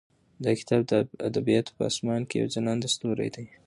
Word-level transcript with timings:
دا 0.43 0.51
کتاب 0.59 0.81
د 0.91 0.93
ادبیاتو 1.29 1.75
په 1.77 1.83
اسمان 1.91 2.21
کې 2.29 2.35
یو 2.39 2.51
ځلانده 2.55 2.87
ستوری 2.95 3.29
دی. 3.35 3.45